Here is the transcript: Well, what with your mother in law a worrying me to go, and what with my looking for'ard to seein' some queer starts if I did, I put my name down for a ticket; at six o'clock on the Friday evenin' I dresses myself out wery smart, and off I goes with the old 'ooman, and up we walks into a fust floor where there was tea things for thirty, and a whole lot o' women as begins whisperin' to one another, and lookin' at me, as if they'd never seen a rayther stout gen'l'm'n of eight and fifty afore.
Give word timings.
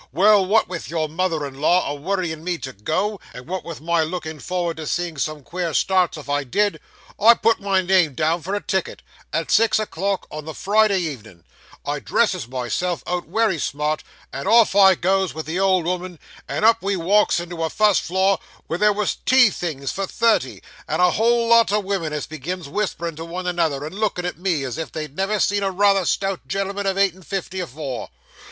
Well, 0.11 0.43
what 0.47 0.67
with 0.67 0.89
your 0.89 1.07
mother 1.07 1.45
in 1.45 1.61
law 1.61 1.87
a 1.87 1.93
worrying 1.93 2.43
me 2.43 2.57
to 2.57 2.73
go, 2.73 3.19
and 3.35 3.45
what 3.45 3.63
with 3.63 3.81
my 3.81 4.01
looking 4.01 4.39
for'ard 4.39 4.77
to 4.77 4.87
seein' 4.87 5.17
some 5.17 5.43
queer 5.43 5.75
starts 5.75 6.17
if 6.17 6.27
I 6.27 6.43
did, 6.43 6.79
I 7.19 7.35
put 7.35 7.59
my 7.61 7.83
name 7.83 8.15
down 8.15 8.41
for 8.41 8.55
a 8.55 8.63
ticket; 8.63 9.03
at 9.31 9.51
six 9.51 9.77
o'clock 9.77 10.25
on 10.31 10.45
the 10.45 10.55
Friday 10.55 10.97
evenin' 11.01 11.43
I 11.85 11.99
dresses 11.99 12.47
myself 12.47 13.03
out 13.05 13.27
wery 13.27 13.59
smart, 13.59 14.03
and 14.33 14.47
off 14.47 14.75
I 14.75 14.95
goes 14.95 15.35
with 15.35 15.45
the 15.45 15.59
old 15.59 15.85
'ooman, 15.85 16.17
and 16.47 16.65
up 16.65 16.81
we 16.81 16.95
walks 16.95 17.39
into 17.39 17.63
a 17.63 17.69
fust 17.69 18.01
floor 18.01 18.39
where 18.65 18.79
there 18.79 18.91
was 18.93 19.17
tea 19.23 19.51
things 19.51 19.91
for 19.91 20.07
thirty, 20.07 20.63
and 20.87 20.99
a 20.99 21.11
whole 21.11 21.47
lot 21.47 21.71
o' 21.71 21.79
women 21.79 22.11
as 22.11 22.25
begins 22.25 22.67
whisperin' 22.67 23.15
to 23.17 23.23
one 23.23 23.45
another, 23.45 23.85
and 23.85 23.93
lookin' 23.93 24.25
at 24.25 24.39
me, 24.39 24.63
as 24.63 24.79
if 24.79 24.91
they'd 24.91 25.15
never 25.15 25.39
seen 25.39 25.61
a 25.61 25.69
rayther 25.69 26.05
stout 26.05 26.47
gen'l'm'n 26.47 26.87
of 26.87 26.97
eight 26.97 27.13
and 27.13 27.27
fifty 27.27 27.59
afore. 27.59 28.09